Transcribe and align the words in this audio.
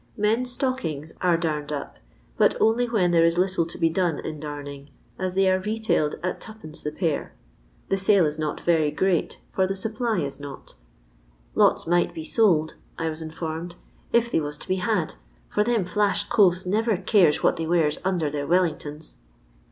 Men*s 0.17 0.57
atockings 0.57 1.13
are 1.21 1.37
darned 1.37 1.71
up, 1.71 1.97
but 2.35 2.59
only 2.59 2.89
when 2.89 3.11
there 3.11 3.23
is 3.23 3.37
little 3.37 3.67
to 3.67 3.77
be 3.77 3.87
done 3.87 4.17
in 4.17 4.39
darning, 4.39 4.89
as 5.19 5.35
they 5.35 5.47
are 5.47 5.59
retailed 5.59 6.15
at 6.23 6.41
2d. 6.41 6.81
the 6.81 6.91
pair. 6.91 7.35
The 7.89 7.97
sale 7.97 8.25
is 8.25 8.39
not 8.39 8.59
very 8.61 8.89
great, 8.89 9.37
for 9.51 9.67
the 9.67 9.75
supply 9.75 10.21
is 10.21 10.39
not" 10.39 10.73
LoU 11.53 11.75
might 11.85 12.15
be 12.15 12.23
sold, 12.23 12.73
I 12.97 13.11
was 13.11 13.21
informed, 13.21 13.75
"if 14.11 14.31
they 14.31 14.39
was 14.39 14.57
to 14.57 14.67
be 14.67 14.77
had, 14.77 15.13
for 15.49 15.63
them 15.63 15.85
flash 15.85 16.23
coves 16.27 16.65
never 16.65 16.97
cares 16.97 17.43
what 17.43 17.57
they 17.57 17.67
wears 17.67 17.99
under 18.03 18.31
their 18.31 18.47
Wellingtons." 18.47 19.17